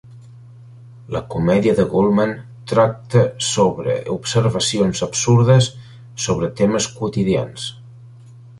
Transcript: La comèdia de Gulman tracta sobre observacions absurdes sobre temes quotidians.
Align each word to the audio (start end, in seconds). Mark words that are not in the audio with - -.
La 1.15 1.19
comèdia 1.33 1.73
de 1.79 1.85
Gulman 1.91 2.33
tracta 2.71 3.21
sobre 3.49 3.99
observacions 4.15 5.03
absurdes 5.09 5.71
sobre 6.27 6.53
temes 6.63 6.89
quotidians. 6.99 7.71